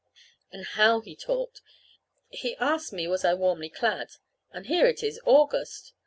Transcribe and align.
And 0.51 0.65
how 0.65 1.01
he 1.01 1.15
talked! 1.15 1.61
He 2.27 2.55
asked 2.55 2.91
me 2.91 3.07
was 3.07 3.23
I 3.23 3.35
warmly 3.35 3.69
clad 3.69 4.13
(and 4.51 4.65
here 4.65 4.87
it 4.87 5.03
is 5.03 5.21
August!) 5.25 5.93